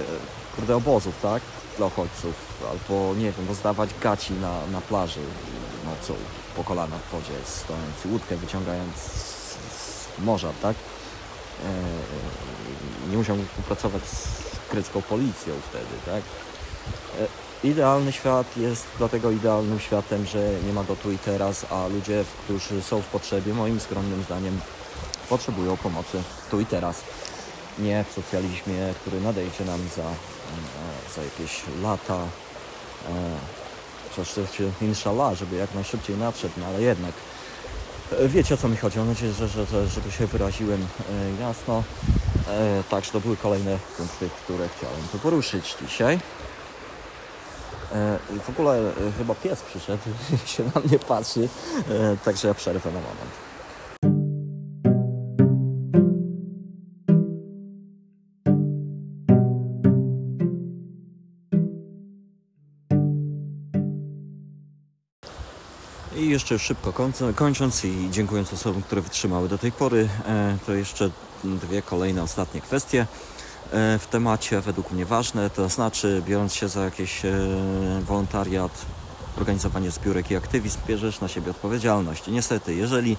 kurde 0.57 0.77
obozów, 0.77 1.15
tak? 1.23 1.43
Dla 1.77 1.87
uchodźców, 1.87 2.35
albo 2.71 3.15
nie 3.15 3.33
wiem, 3.33 3.49
rozdawać 3.49 3.91
gaci 4.01 4.33
na, 4.33 4.67
na 4.73 4.81
plaży 4.81 5.21
nocą 5.85 6.15
po 6.57 6.65
kolana 6.65 6.97
w 6.97 7.13
wodzie, 7.13 7.35
stojąc 7.45 8.05
łódkę 8.05 8.37
wyciągając 8.37 8.97
z, 8.97 9.57
z 10.19 10.25
morza, 10.25 10.53
tak? 10.63 10.77
E, 11.65 13.11
nie 13.11 13.17
musiał 13.17 13.37
współpracować 13.37 14.03
z 14.03 14.27
grecką 14.73 15.03
policją 15.03 15.55
wtedy, 15.71 15.95
tak? 16.07 16.23
E, 17.21 17.47
Idealny 17.65 18.13
świat 18.13 18.57
jest 18.57 18.87
dlatego 18.99 19.31
idealnym 19.31 19.81
światem, 19.81 20.27
że 20.27 20.51
nie 20.67 20.73
ma 20.73 20.85
go 20.85 20.97
tu 20.97 21.13
i 21.13 21.19
teraz, 21.19 21.67
a 21.71 21.87
ludzie, 21.87 22.25
którzy 22.45 22.83
są 22.83 23.03
w 23.03 23.07
potrzebie, 23.07 23.55
moim 23.55 23.81
skromnym 23.81 24.23
zdaniem, 24.23 24.61
potrzebują 25.29 25.77
pomocy 25.77 26.23
tu 26.51 26.61
i 26.61 26.67
teraz. 26.67 27.03
Nie 27.78 28.04
w 28.04 28.12
socjalizmie, 28.12 28.95
który 29.00 29.21
nadejdzie 29.21 29.64
nam 29.64 29.80
za, 29.97 30.02
e, 30.02 31.14
za 31.16 31.23
jakieś 31.23 31.62
lata. 31.83 32.18
To 34.16 34.25
się 34.25 34.71
inshallah, 34.83 35.35
żeby 35.35 35.56
jak 35.56 35.75
najszybciej 35.75 36.16
nadszedł, 36.16 36.54
no 36.56 36.66
ale 36.66 36.83
jednak. 36.83 37.12
E, 38.12 38.28
Wiecie 38.28 38.54
o 38.54 38.56
co 38.56 38.68
mi 38.68 38.76
chodzi, 38.76 38.99
mam 38.99 39.09
nadzieję, 39.09 39.33
że, 39.33 39.49
że, 39.49 39.66
że, 39.66 39.88
że 39.88 40.00
tu 40.00 40.11
się 40.11 40.26
wyraziłem 40.26 40.80
e, 40.83 41.40
jasno. 41.40 41.83
E, 42.49 42.83
Także 42.90 43.12
to 43.12 43.21
były 43.21 43.37
kolejne 43.37 43.78
punkty, 43.97 44.28
które 44.45 44.68
chciałem 44.76 45.09
tu 45.12 45.18
poruszyć 45.18 45.76
dzisiaj. 45.88 46.18
E, 47.95 48.18
i 48.37 48.40
W 48.40 48.49
ogóle 48.50 48.78
e, 48.78 48.92
chyba 49.18 49.35
pies 49.35 49.62
przyszedł 49.62 50.02
się 50.56 50.64
na 50.75 50.80
mnie 50.80 50.99
patrzy, 50.99 51.49
e, 51.88 52.16
także 52.25 52.49
ja 52.49 52.54
przerwę 52.54 52.90
na 52.90 53.00
moment. 53.00 53.30
Jeszcze 66.37 66.59
szybko 66.59 66.93
kończąc 67.35 67.85
i 67.85 68.09
dziękując 68.11 68.52
osobom, 68.52 68.83
które 68.83 69.00
wytrzymały 69.00 69.49
do 69.49 69.59
tej 69.59 69.73
pory, 69.73 70.09
e, 70.28 70.59
to 70.66 70.75
jeszcze 70.75 71.11
dwie 71.45 71.83
kolejne, 71.83 72.23
ostatnie 72.23 72.61
kwestie 72.61 73.00
e, 73.73 73.99
w 73.99 74.07
temacie, 74.07 74.61
według 74.61 74.90
mnie 74.90 75.07
ważne, 75.07 75.50
to 75.50 75.69
znaczy 75.69 76.23
biorąc 76.26 76.55
się 76.55 76.69
za 76.69 76.85
jakiś 76.85 77.25
e, 77.25 77.33
wolontariat, 78.07 78.87
organizowanie 79.38 79.90
zbiórek 79.90 80.31
i 80.31 80.37
aktywizm, 80.37 80.78
bierzesz 80.87 81.21
na 81.21 81.28
siebie 81.28 81.50
odpowiedzialność. 81.50 82.28
I 82.28 82.33
niestety, 82.33 82.75
jeżeli 82.75 83.16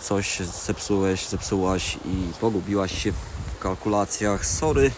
coś 0.00 0.40
zepsułeś, 0.66 1.28
zepsułaś 1.28 1.96
i 2.04 2.32
pogubiłaś 2.40 3.02
się 3.02 3.12
w 3.12 3.58
kalkulacjach, 3.58 4.46
sorry, 4.46 4.90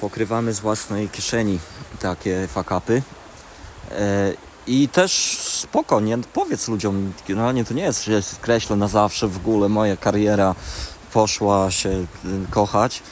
pokrywamy 0.00 0.52
z 0.52 0.60
własnej 0.60 1.08
kieszeni 1.08 1.58
takie 2.00 2.48
fakapy. 2.48 3.02
I 4.68 4.88
też 4.88 5.38
spoko, 5.40 6.00
nie? 6.00 6.18
Powiedz 6.18 6.68
ludziom, 6.68 7.12
generalnie 7.28 7.64
to 7.64 7.74
nie 7.74 7.82
jest, 7.82 8.04
że 8.04 8.22
skreślę 8.22 8.76
na 8.76 8.88
zawsze 8.88 9.28
w 9.28 9.36
ogóle 9.36 9.68
moja 9.68 9.96
kariera 9.96 10.54
poszła 11.12 11.70
się 11.70 11.88
y, 11.88 12.06
kochać. 12.50 13.02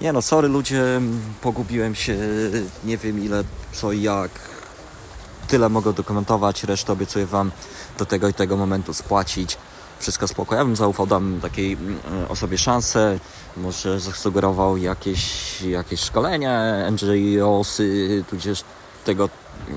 Nie 0.00 0.12
no, 0.12 0.22
sorry 0.22 0.48
ludzie, 0.48 1.00
pogubiłem 1.40 1.94
się, 1.94 2.16
nie 2.84 2.96
wiem 2.98 3.24
ile, 3.24 3.44
co 3.72 3.92
i 3.92 4.02
jak. 4.02 4.30
Tyle 5.48 5.68
mogę 5.68 5.92
dokumentować, 5.92 6.64
resztę 6.64 6.92
obiecuję 6.92 7.26
Wam 7.26 7.50
do 7.98 8.06
tego 8.06 8.28
i 8.28 8.34
tego 8.34 8.56
momentu 8.56 8.94
spłacić. 8.94 9.56
Wszystko 9.98 10.28
spoko. 10.28 10.54
Ja 10.54 10.64
bym 10.64 10.76
zaufał, 10.76 11.06
dam 11.06 11.38
takiej 11.42 11.72
mm, 11.72 11.98
osobie 12.28 12.58
szansę. 12.58 13.18
Może 13.56 14.00
zasugerował 14.00 14.76
jakieś, 14.76 15.62
jakieś 15.62 16.00
szkolenia, 16.00 16.90
NGOsy, 16.90 18.24
tudzież 18.30 18.64
tego 19.04 19.28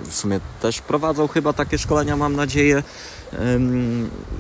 w 0.03 0.13
sumie 0.13 0.39
też 0.61 0.81
prowadzą 0.81 1.27
chyba 1.27 1.53
takie 1.53 1.77
szkolenia, 1.77 2.17
mam 2.17 2.35
nadzieję. 2.35 2.83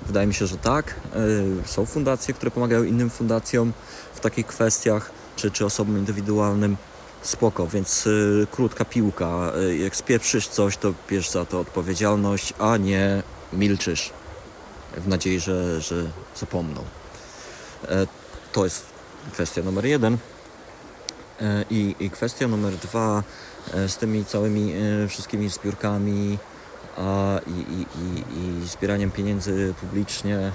Wydaje 0.05 0.27
mi 0.27 0.33
się, 0.33 0.47
że 0.47 0.57
tak. 0.57 0.95
Y, 1.15 1.67
Są 1.67 1.85
fundacje, 1.85 2.33
które 2.33 2.51
pomagają 2.51 2.83
innym 2.83 3.09
fundacjom 3.09 3.73
w 4.13 4.19
takich 4.19 4.47
kwestiach, 4.47 5.11
czy, 5.35 5.51
czy 5.51 5.65
osobom 5.65 5.97
indywidualnym. 5.97 6.77
Spoko, 7.21 7.67
więc 7.67 8.07
y, 8.07 8.47
krótka 8.51 8.85
piłka. 8.85 9.51
Y, 9.69 9.77
jak 9.77 9.95
spieprzysz 9.95 10.47
coś, 10.47 10.77
to 10.77 10.93
bierz 11.09 11.29
za 11.29 11.45
to 11.45 11.59
odpowiedzialność, 11.59 12.53
a 12.59 12.77
nie 12.77 13.23
milczysz 13.53 14.11
w 14.97 15.07
nadziei, 15.07 15.39
że, 15.39 15.81
że 15.81 15.95
zapomną. 16.35 16.83
E, 17.87 18.07
To 18.53 18.63
jest 18.63 18.85
kwestia 19.33 19.61
numer 19.61 19.85
jeden. 19.85 20.17
E, 21.41 21.65
I, 21.69 21.95
I 21.99 22.09
kwestia 22.09 22.47
numer 22.47 22.73
dwa 22.73 23.19
e, 23.19 23.23
z 23.87 23.97
tymi 23.97 24.25
całymi 24.25 24.73
e, 25.03 25.07
wszystkimi 25.07 25.49
zbiórkami 25.49 26.37
a, 26.97 27.39
i, 27.47 27.51
i, 27.51 27.81
i, 27.81 28.63
i 28.63 28.67
zbieraniem 28.67 29.11
pieniędzy 29.11 29.73
publicznie, 29.81 30.51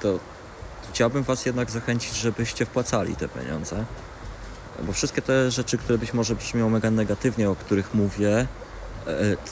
to 0.00 0.18
chciałbym 0.90 1.22
Was 1.22 1.46
jednak 1.46 1.70
zachęcić, 1.70 2.14
żebyście 2.16 2.66
wpłacali 2.66 3.16
te 3.16 3.28
pieniądze. 3.28 3.84
Bo 4.82 4.92
wszystkie 4.92 5.22
te 5.22 5.50
rzeczy, 5.50 5.78
które 5.78 5.98
być 5.98 6.14
może 6.14 6.34
brzmią 6.34 6.70
mega 6.70 6.90
negatywnie, 6.90 7.50
o 7.50 7.56
których 7.56 7.94
mówię, 7.94 8.30
e, 8.30 8.46
to 8.46 8.63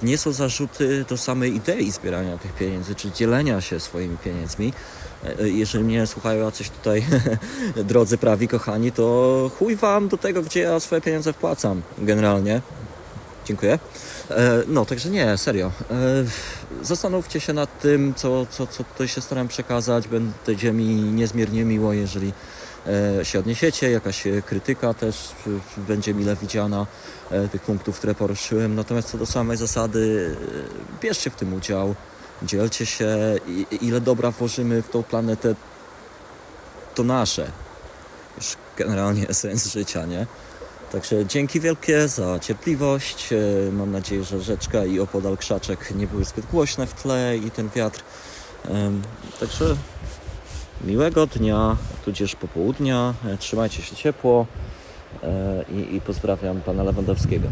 nie 0.03 0.19
są 0.19 0.33
zarzuty 0.33 1.05
do 1.09 1.17
samej 1.17 1.55
idei 1.57 1.93
zbierania 1.93 2.39
tych 2.39 2.53
pieniędzy, 2.53 2.95
czy 2.95 3.11
dzielenia 3.11 3.61
się 3.61 3.81
swoimi 3.81 4.17
pieniędzmi. 4.25 4.73
E, 5.41 5.49
Jeżeli 5.49 5.85
mnie 5.85 6.07
słuchają 6.07 6.45
jacyś 6.45 6.71
tutaj 6.71 7.05
drodzy 7.77 8.19
prawi, 8.19 8.49
kochani, 8.49 8.93
to 8.93 9.51
chuj 9.59 9.77
wam 9.77 10.09
do 10.09 10.17
tego, 10.17 10.43
gdzie 10.43 10.61
ja 10.61 10.81
swoje 10.81 11.01
pieniądze 11.01 11.33
wpłacam 11.33 11.83
generalnie. 11.99 12.61
Dziękuję. 13.45 13.79
E, 14.31 14.63
No, 14.67 14.85
także 14.85 15.11
nie, 15.11 15.39
serio. 15.39 15.73
E, 15.91 15.95
Zastanówcie 16.83 17.41
się 17.41 17.53
nad 17.53 17.81
tym, 17.81 18.15
co, 18.17 18.47
co, 18.47 18.67
co 18.67 18.85
tutaj 18.85 19.09
się 19.09 19.21
staram 19.21 19.49
przekazać. 19.49 20.05
Będzie 20.47 20.73
mi 20.73 20.85
niezmiernie 20.95 21.65
miło, 21.65 21.93
jeżeli 21.93 22.29
e, 22.29 22.33
się 23.23 23.39
odniesiecie. 23.39 23.91
Jakaś 23.91 24.27
e, 24.27 24.43
krytyka 24.43 24.95
też 24.95 25.17
e, 25.79 25.81
będzie 25.81 26.15
mile 26.15 26.37
widziana 26.37 26.87
e, 27.31 27.49
tych 27.49 27.63
punktów, 27.63 27.99
które 27.99 28.15
poruszyłem. 28.15 28.75
Natomiast 28.75 29.11
co 29.11 29.19
do 29.19 29.27
samej 29.27 29.57
zasady, 29.57 30.37
e, 30.99 31.01
bierzcie 31.03 31.31
w 31.31 31.37
tym 31.37 31.55
udział. 31.55 31.95
Dzielcie 32.43 32.87
się, 32.87 33.17
ile 33.81 34.01
dobra 34.01 34.31
włożymy 34.31 34.83
w 34.83 34.89
tą 34.89 35.03
planetę, 35.03 35.55
to 36.95 37.03
nasze. 37.03 37.51
Już 38.37 38.57
generalnie 38.77 39.35
sens 39.35 39.73
życia, 39.73 40.07
nie? 40.07 40.27
Także 40.93 41.27
dzięki 41.27 41.61
wielkie 41.61 42.09
za 42.09 42.39
cierpliwość. 42.39 43.33
E, 43.33 43.73
Mam 43.73 43.93
nadzieję, 43.93 44.25
że 44.25 44.41
rzeczka 44.41 44.85
i 44.85 45.01
opodal 45.01 45.37
krzaczek 45.37 45.95
nie 45.95 46.07
były 46.07 46.25
zbyt 46.25 46.47
głośne 46.47 46.87
w 46.87 46.95
tle 46.95 47.37
i 47.37 47.51
ten 47.51 47.69
wiatr. 47.69 48.03
Także 49.41 49.77
miłego 50.85 51.27
dnia, 51.27 51.77
tudzież 52.05 52.37
popołudnia. 52.37 53.15
E, 53.27 53.37
Trzymajcie 53.39 53.83
się 53.83 53.97
ciepło 53.97 54.47
e, 55.23 55.65
i, 55.73 55.97
i 55.97 56.01
pozdrawiam 56.01 56.61
pana 56.61 56.83
Lewandowskiego. 56.83 57.49